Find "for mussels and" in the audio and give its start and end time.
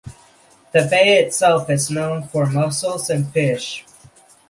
2.27-3.31